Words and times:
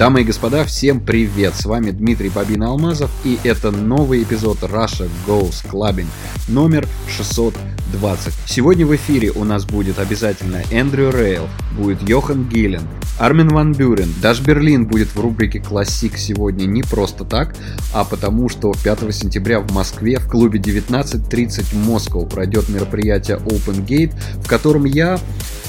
Дамы 0.00 0.22
и 0.22 0.24
господа, 0.24 0.64
всем 0.64 0.98
привет! 0.98 1.54
С 1.56 1.66
вами 1.66 1.90
Дмитрий 1.90 2.30
Бабин 2.30 2.62
Алмазов 2.62 3.10
и 3.22 3.38
это 3.44 3.70
новый 3.70 4.22
эпизод 4.22 4.60
Russia 4.60 5.10
Goes 5.26 5.62
Clubbing 5.70 6.06
номер 6.48 6.88
620. 7.06 8.32
Сегодня 8.46 8.86
в 8.86 8.96
эфире 8.96 9.30
у 9.30 9.44
нас 9.44 9.66
будет 9.66 9.98
обязательно 9.98 10.62
Эндрю 10.70 11.10
Рейл, 11.10 11.48
будет 11.76 12.00
Йохан 12.08 12.48
Гиллен, 12.48 12.88
Армин 13.18 13.48
Ван 13.48 13.74
Бюрен, 13.74 14.10
даже 14.22 14.42
Берлин 14.42 14.86
будет 14.86 15.08
в 15.08 15.20
рубрике 15.20 15.60
Классик 15.60 16.16
сегодня 16.16 16.64
не 16.64 16.82
просто 16.82 17.26
так, 17.26 17.54
а 17.92 18.04
потому 18.04 18.48
что 18.48 18.72
5 18.82 19.14
сентября 19.14 19.60
в 19.60 19.70
Москве 19.74 20.18
в 20.18 20.26
клубе 20.26 20.58
19.30 20.58 21.76
Москва 21.86 22.24
пройдет 22.24 22.70
мероприятие 22.70 23.36
Open 23.36 23.84
Gate, 23.84 24.14
в 24.42 24.48
котором 24.48 24.86
я 24.86 25.20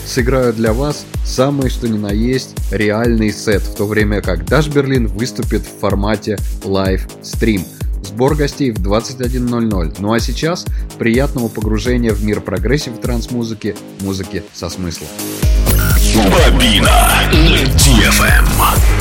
сыграю 0.06 0.54
для 0.54 0.74
вас 0.74 1.06
самый 1.26 1.70
что 1.70 1.88
ни 1.88 1.98
на 1.98 2.12
есть 2.12 2.56
реальный 2.72 3.32
сет, 3.32 3.62
в 3.62 3.76
то 3.76 3.86
время 3.86 4.22
как 4.22 4.46
Dash 4.46 4.68
Berlin 4.68 5.08
выступит 5.08 5.64
в 5.64 5.80
формате 5.80 6.38
live 6.64 7.01
stream. 7.01 7.66
Сбор 8.04 8.36
гостей 8.36 8.72
в 8.72 8.78
21.00. 8.78 9.96
Ну 10.00 10.14
а 10.14 10.20
сейчас 10.20 10.66
приятного 10.98 11.48
погружения 11.48 12.12
в 12.12 12.24
мир 12.24 12.42
progressive 12.42 13.00
trance-музыки, 13.00 13.76
музыки 14.02 14.44
со 14.54 14.70
смыслом. 14.70 15.08
Bobina 16.16 17.22
на 17.32 17.64
DFM. 17.78 19.01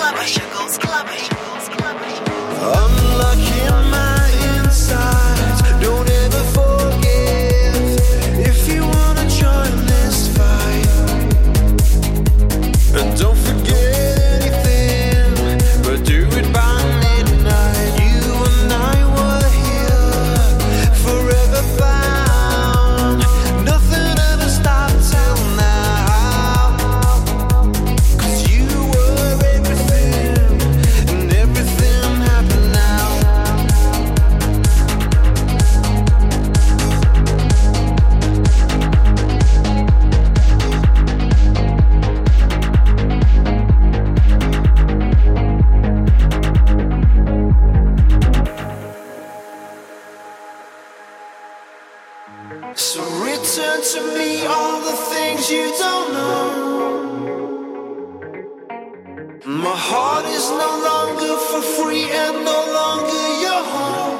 My 59.43 59.75
heart 59.75 60.25
is 60.25 60.51
no 60.51 60.69
longer 60.85 61.35
for 61.49 61.61
free 61.63 62.03
and 62.03 62.45
no 62.45 62.59
longer 62.77 63.25
your 63.41 63.63
home. 63.73 64.19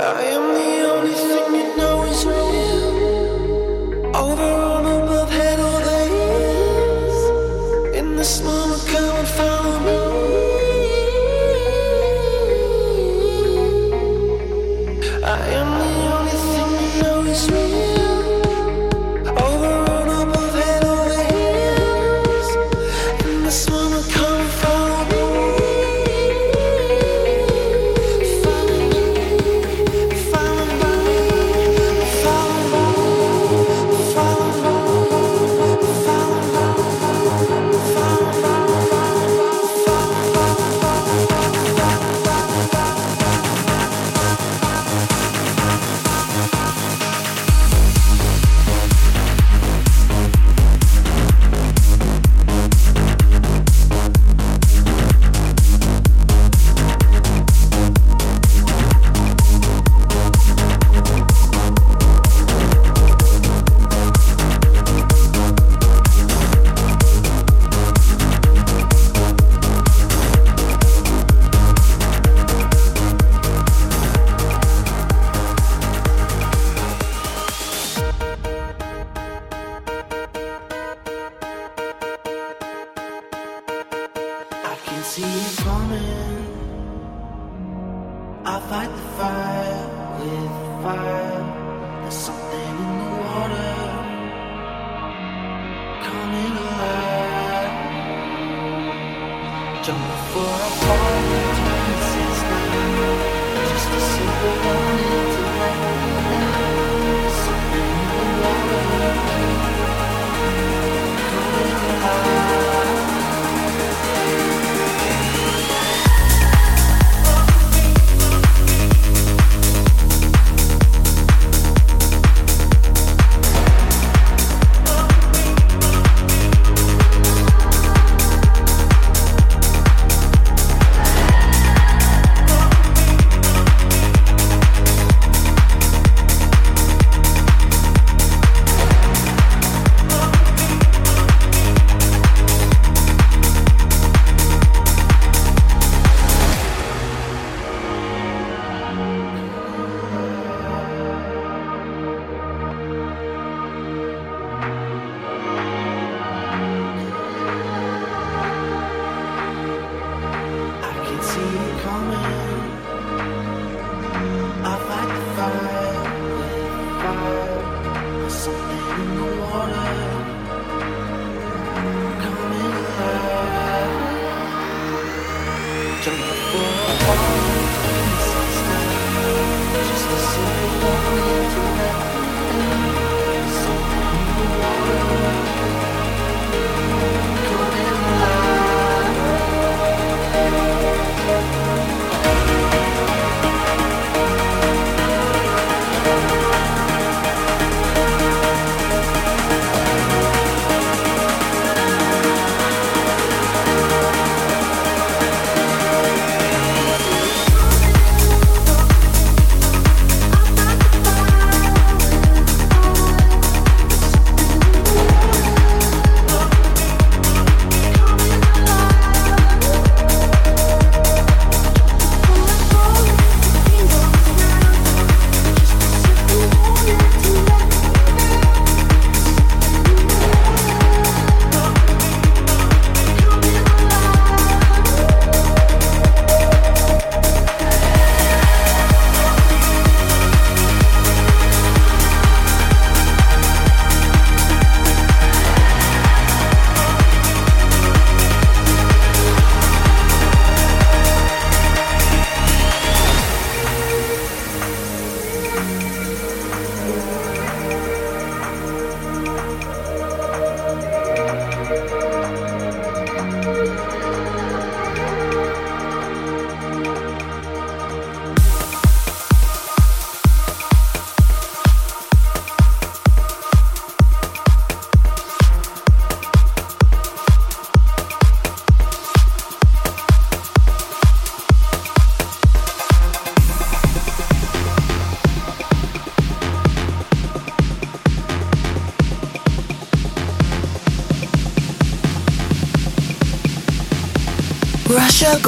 I 0.00 0.22
am 0.32 0.47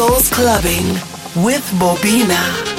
Girls 0.01 0.31
Clubbing 0.31 0.95
with 1.45 1.63
Bobina. 1.79 2.70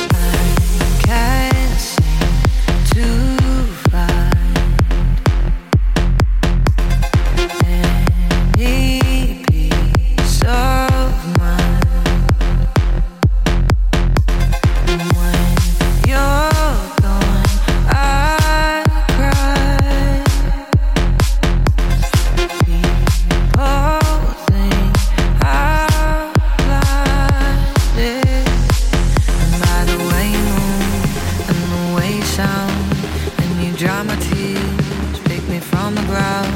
dry 33.82 34.04
my 34.04 34.16
tears, 34.18 35.20
pick 35.22 35.42
me 35.50 35.60
from 35.60 35.96
the 35.96 36.04
ground 36.04 36.54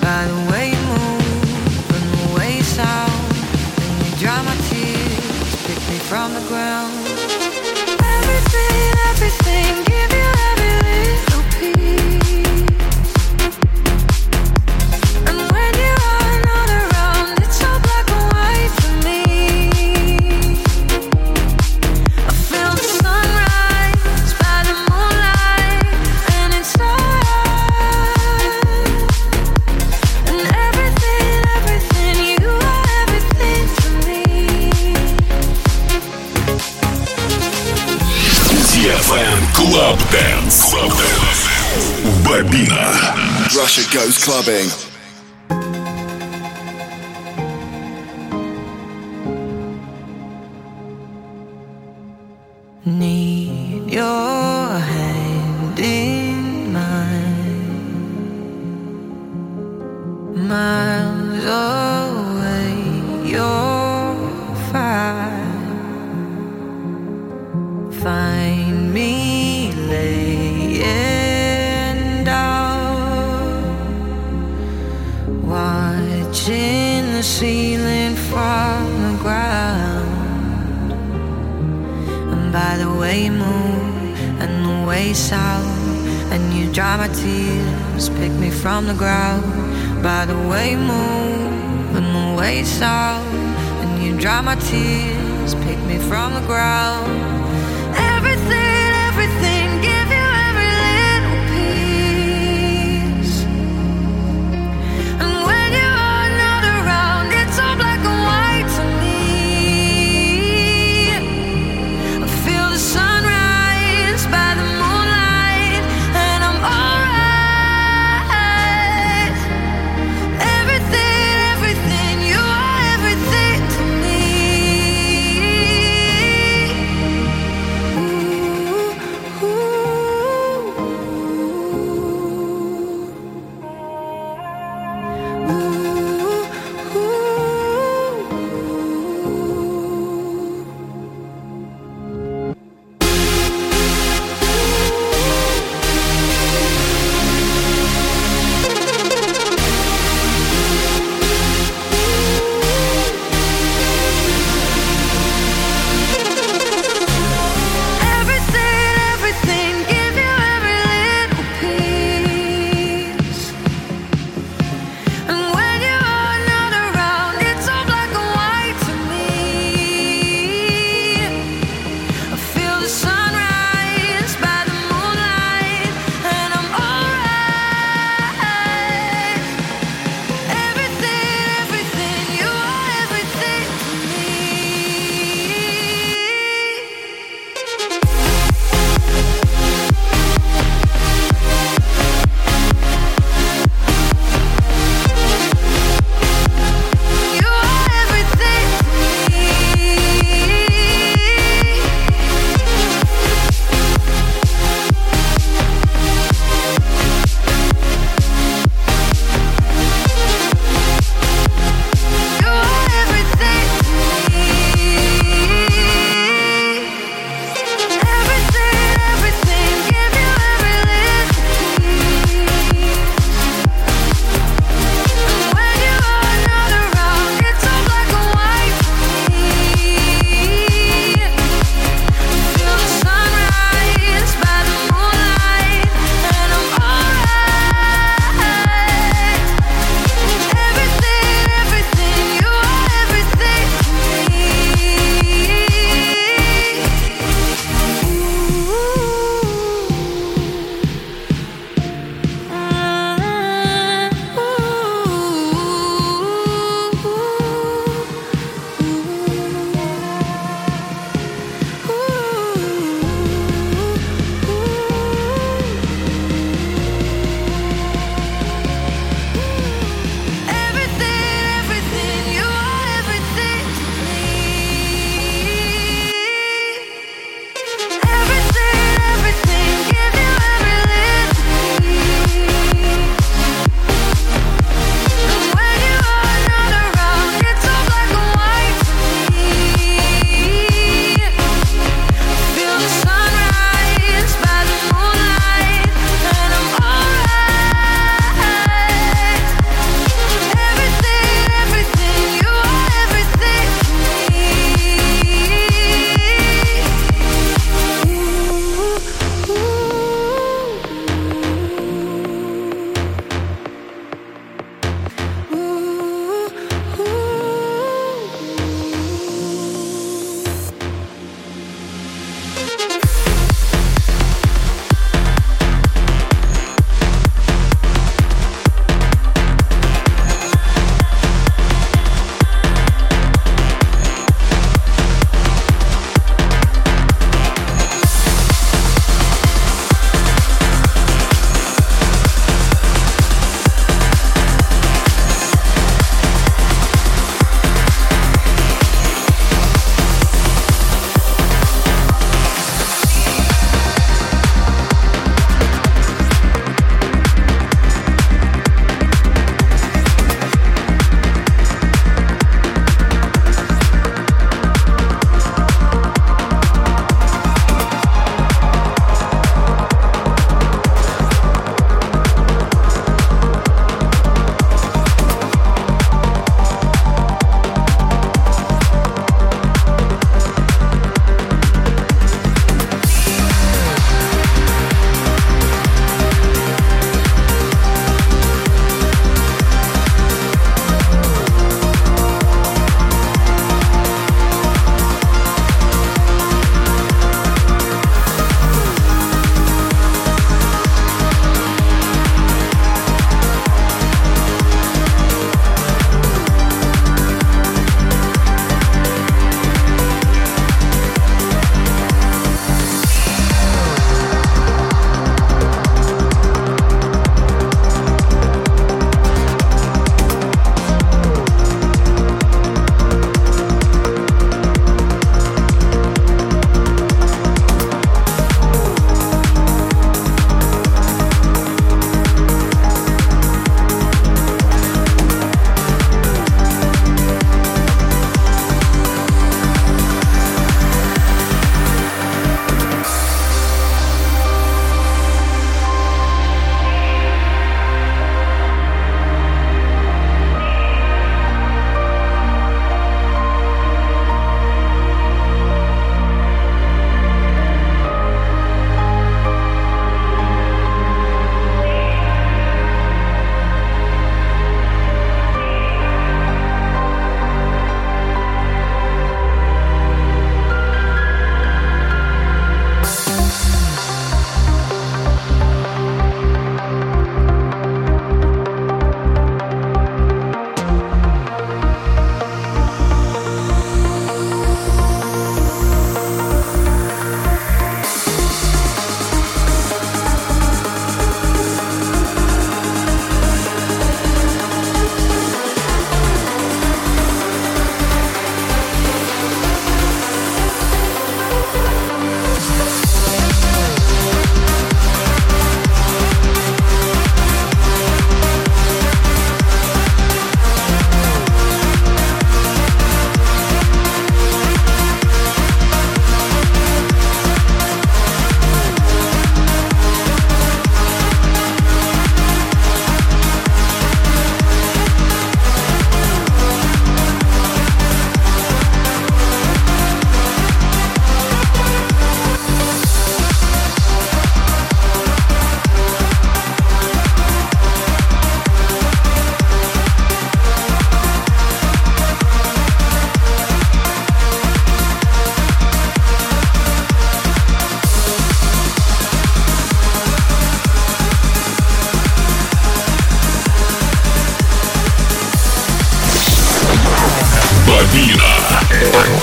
by 0.00 0.24
the 0.24 0.52
way 0.52 0.70
you 0.70 0.78
move 0.86 1.90
and 1.96 2.06
the 2.14 2.38
way 2.38 2.58
you 2.58 2.62
sound. 2.62 3.10
And 3.80 4.06
you 4.06 4.16
dry 4.20 4.40
my 4.44 4.54
tears, 4.70 5.66
pick 5.66 5.80
me 5.90 5.98
from 5.98 6.32
the 6.32 6.46
ground. 6.46 7.09
clubbing. 44.30 44.89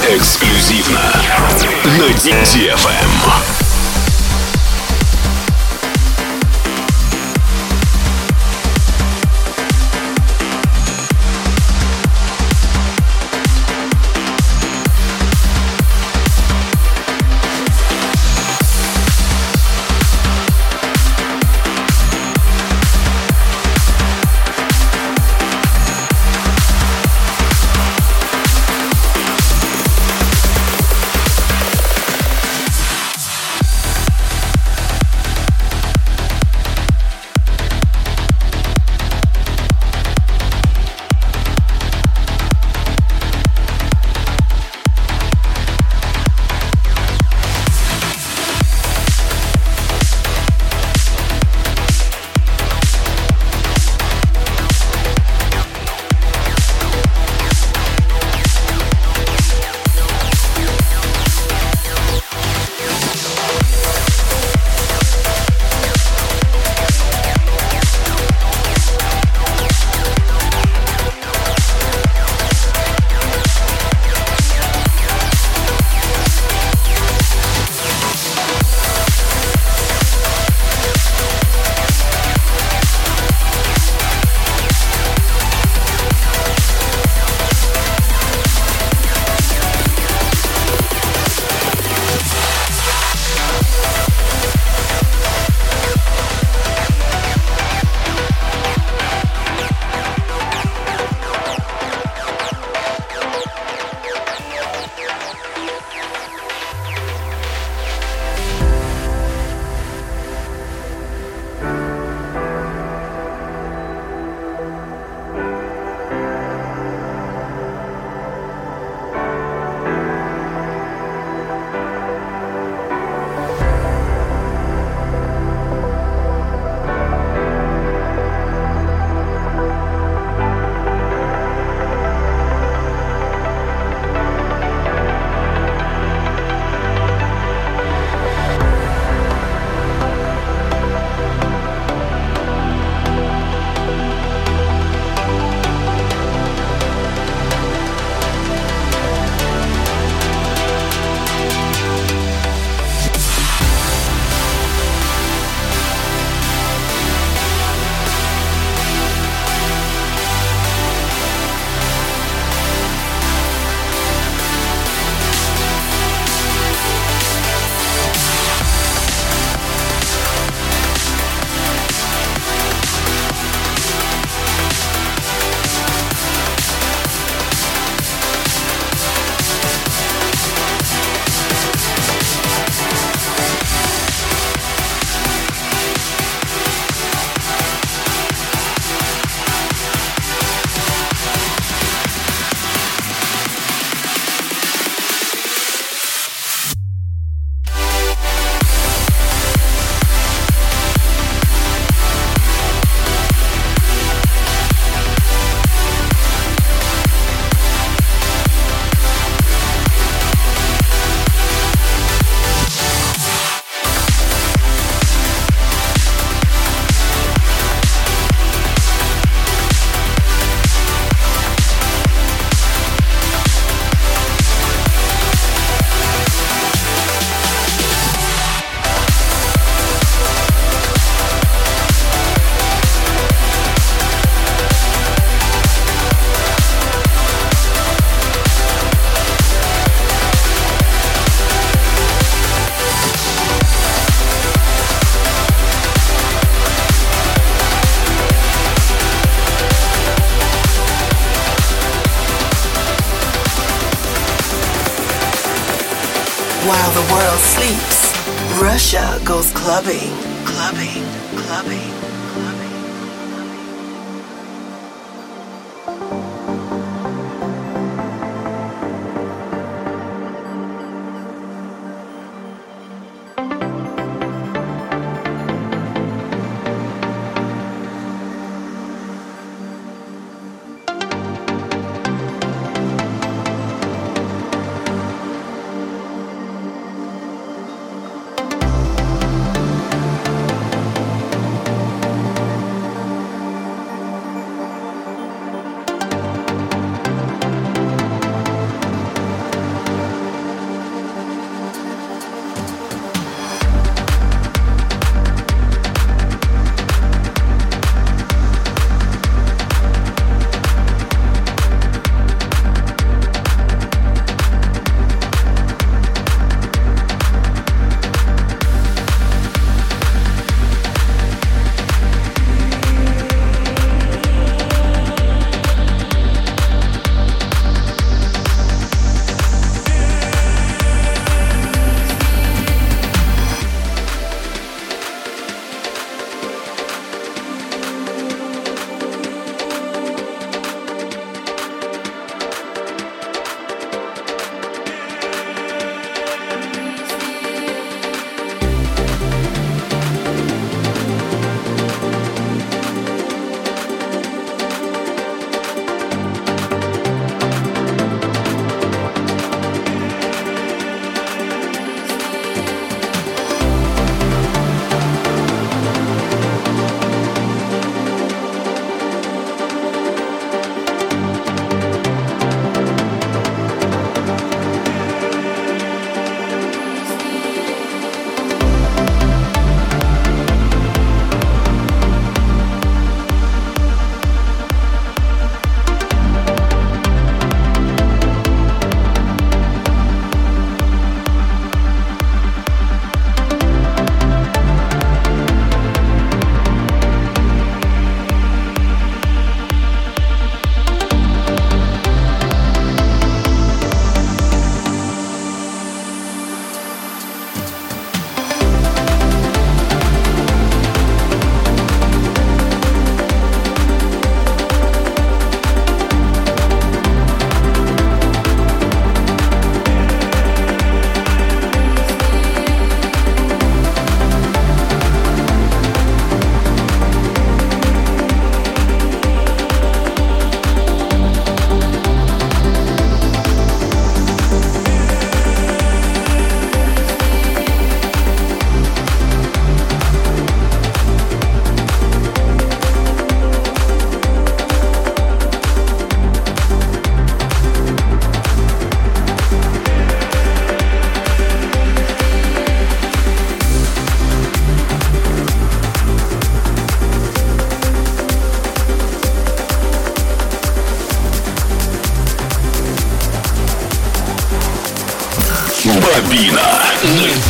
Эксклюзивно 0.10 1.12
на 1.84 2.10
DFM. 2.14 3.67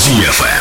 DFM. 0.07 0.56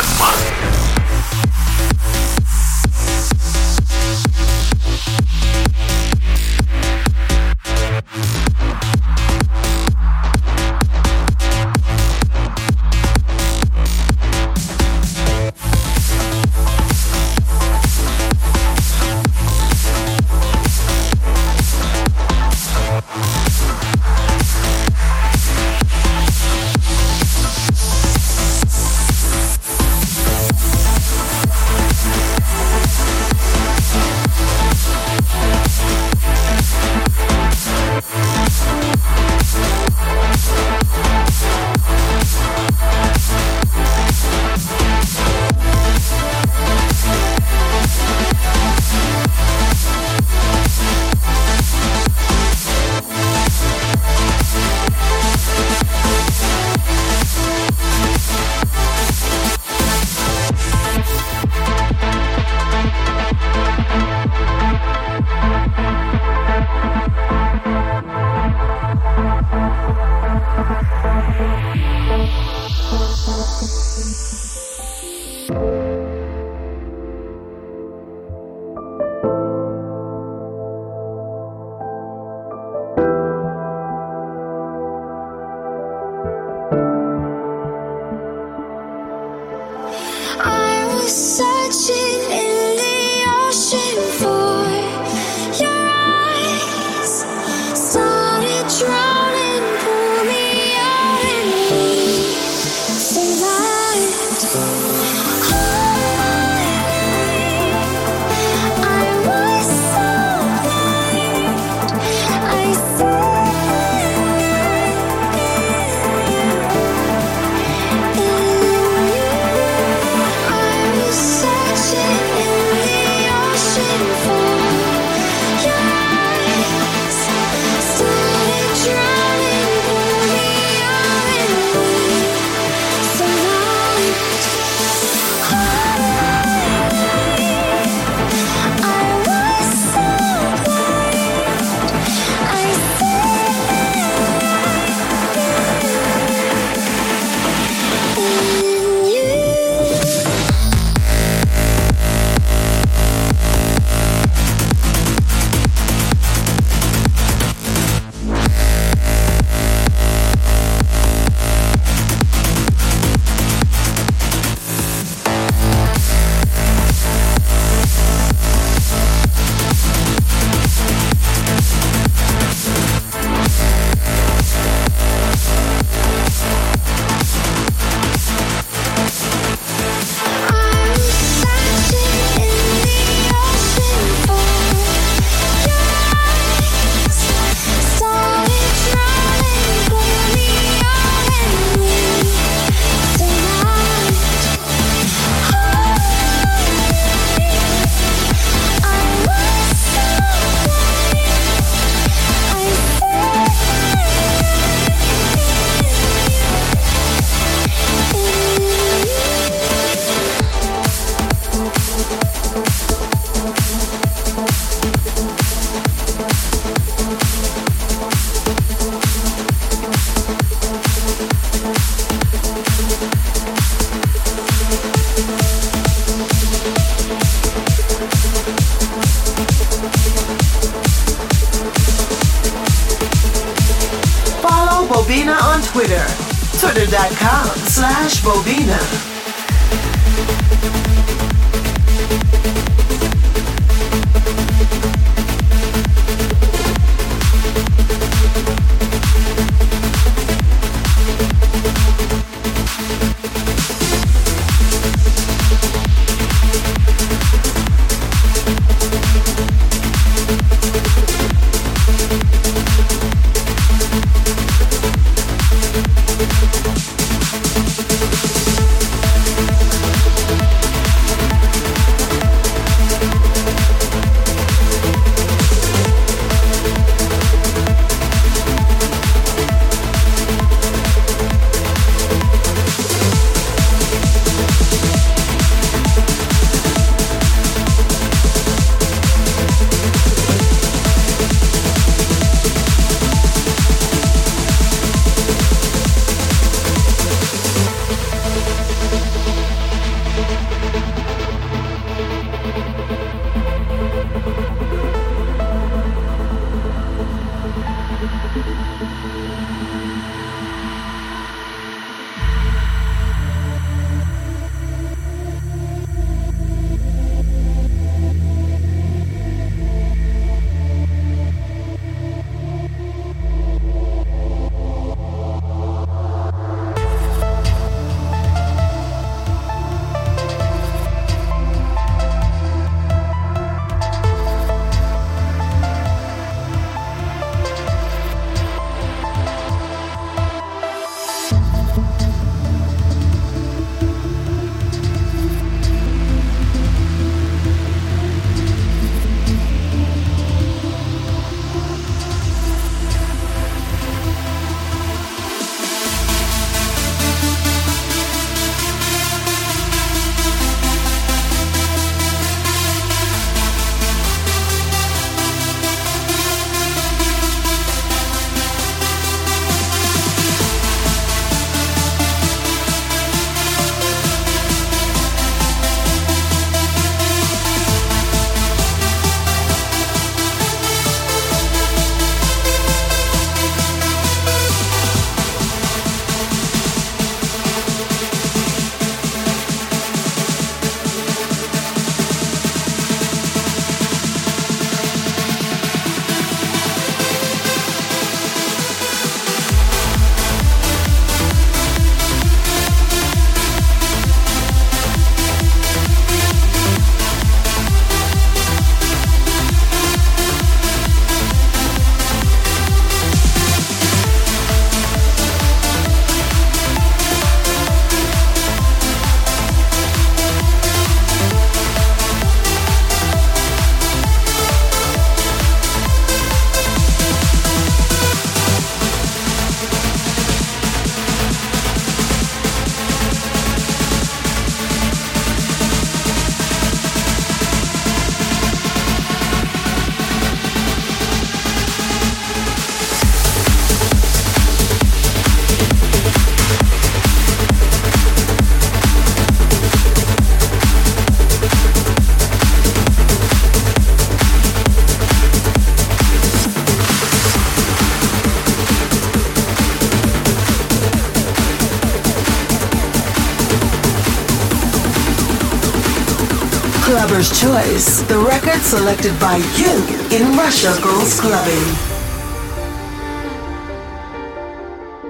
choice, 467.47 468.01
the 468.01 468.19
record 468.19 468.61
selected 468.61 469.17
by 469.21 469.37
you 469.55 469.71
in 470.15 470.35
Russia 470.35 470.73
Girls 470.83 471.17
Clubbing. 471.19 471.67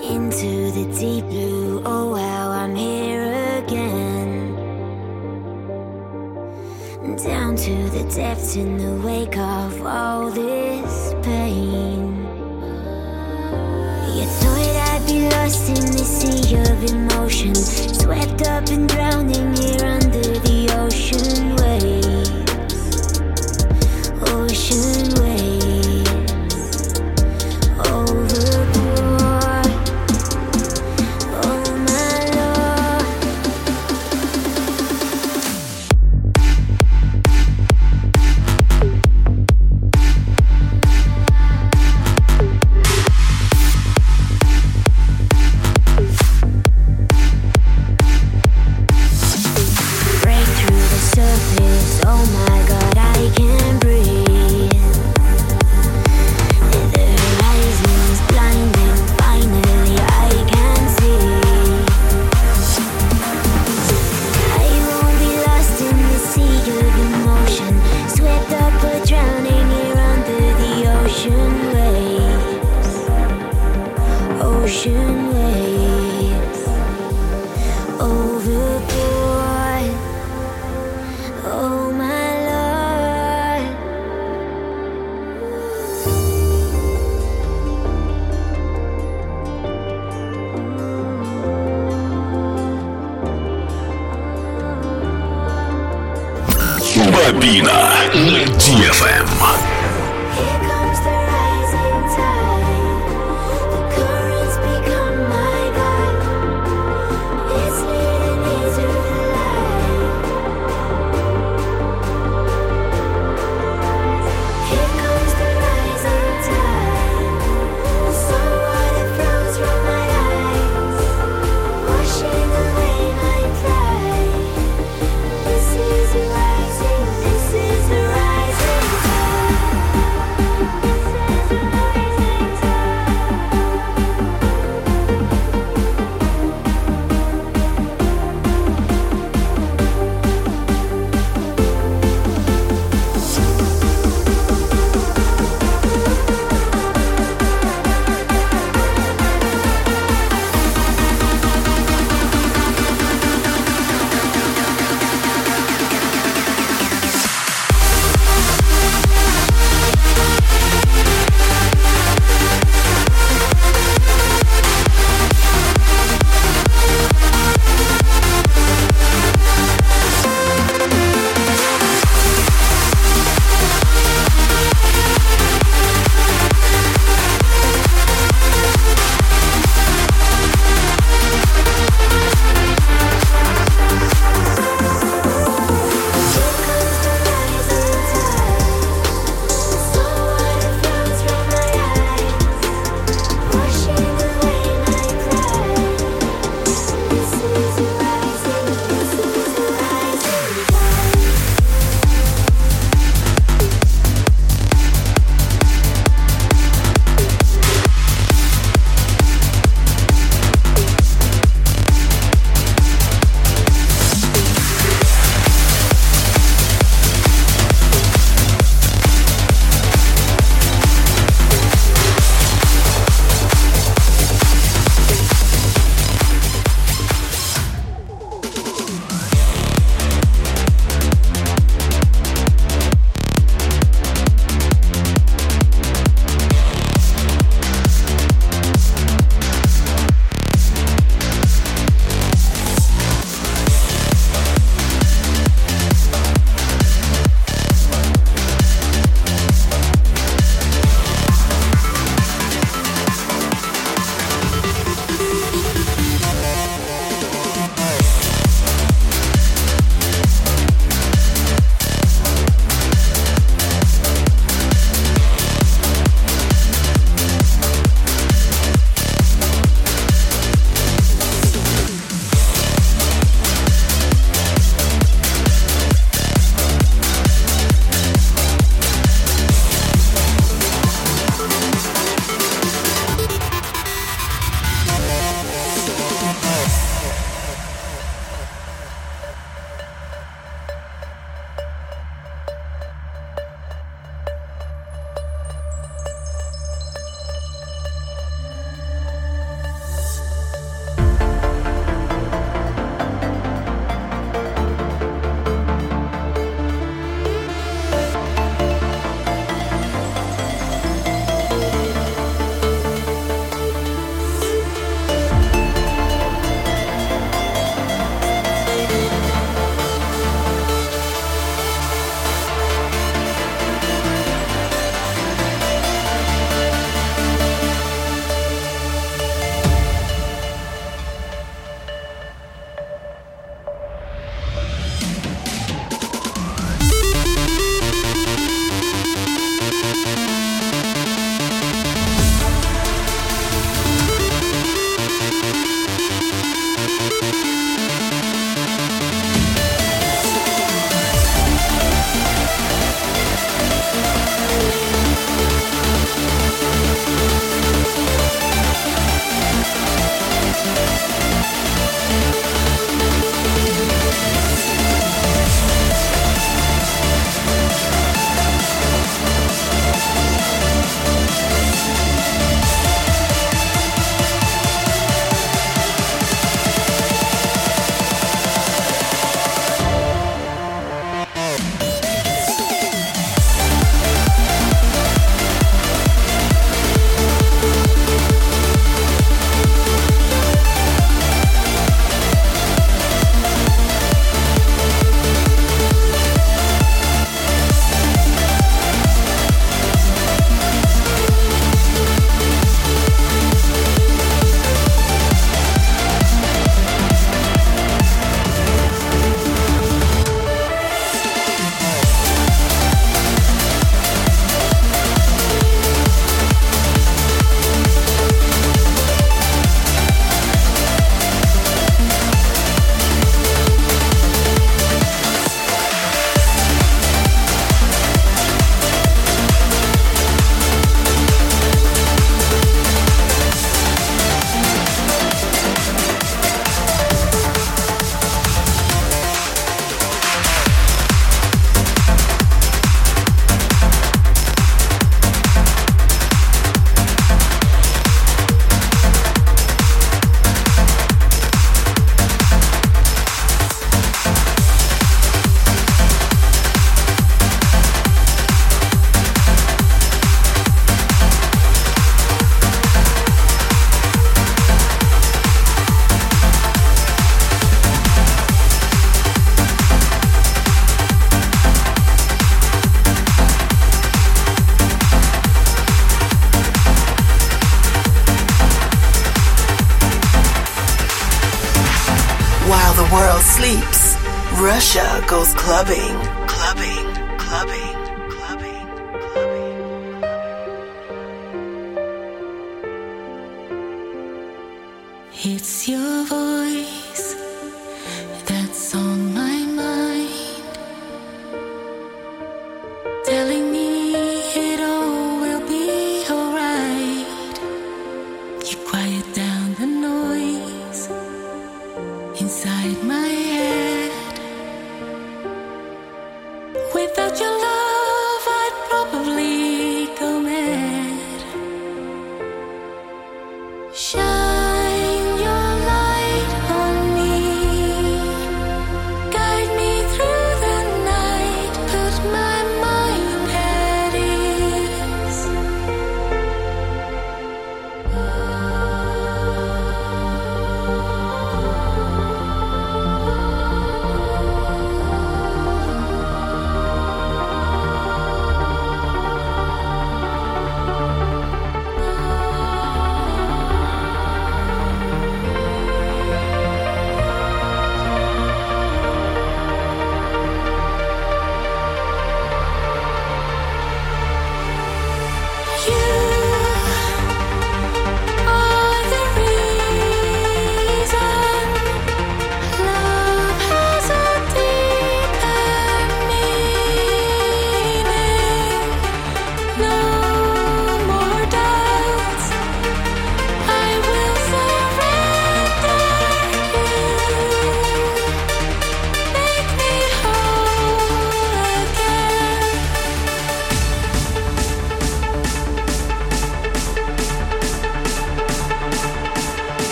Into 0.00 0.70
the 0.70 0.86
deep 0.96 1.24
blue, 1.24 1.82
oh 1.84 2.12
wow, 2.12 2.50
I'm 2.52 2.74
here 2.76 3.32
again. 3.64 4.54
Down 7.16 7.56
to 7.56 7.74
the 7.90 8.04
depths 8.14 8.54
in 8.56 8.78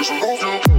Cause 0.00 0.10
I 0.12 0.56
love 0.56 0.69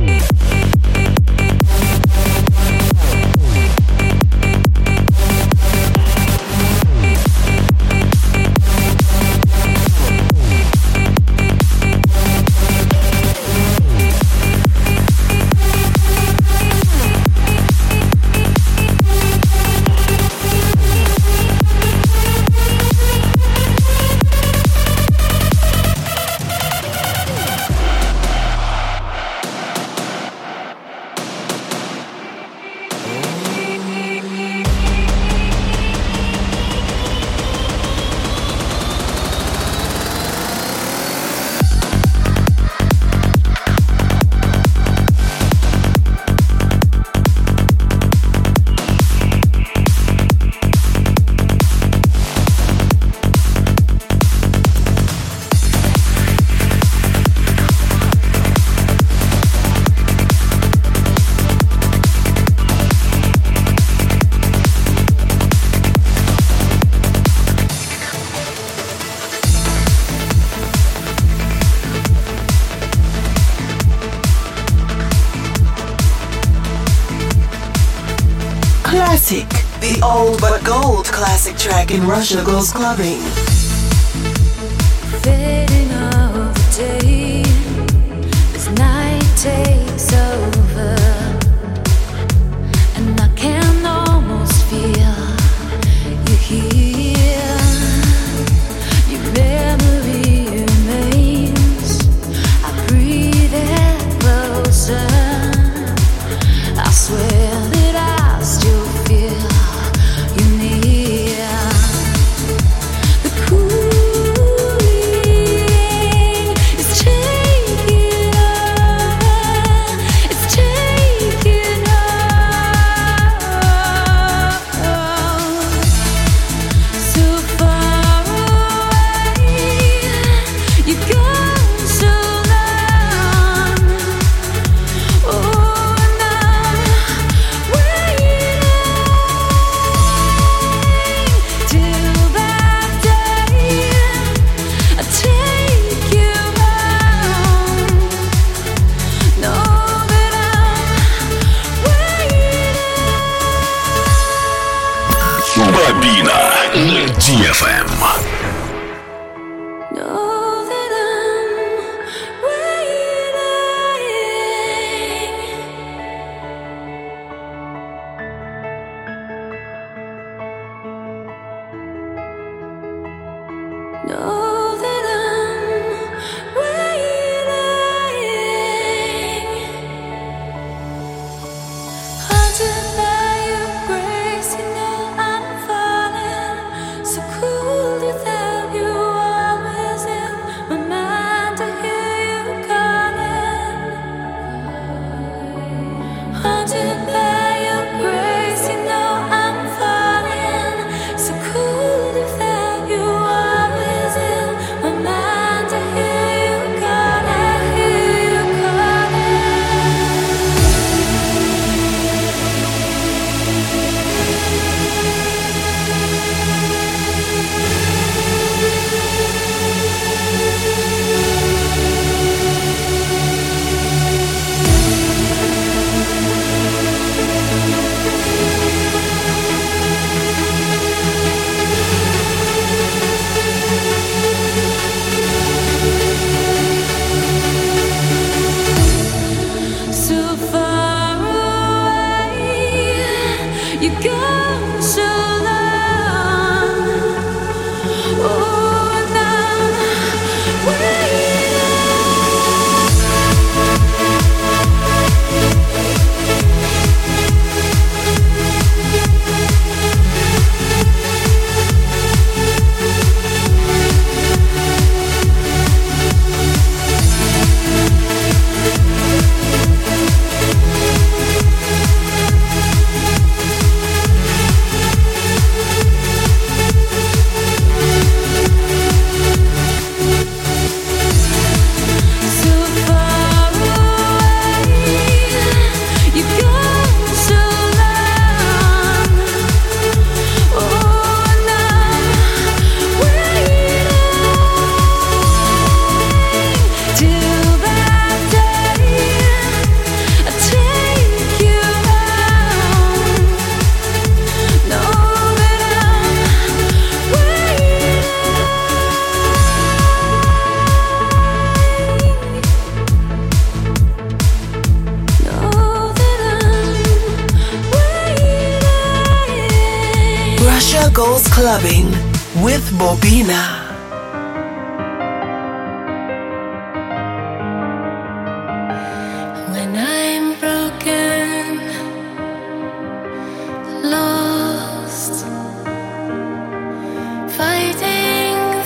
track 81.62 81.91
in 81.91 82.03
Russia 82.07 82.43
goes 82.43 82.72
clubbing. 82.72 83.41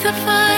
the 0.06 0.14
fire. 0.14 0.55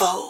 foe. 0.00 0.29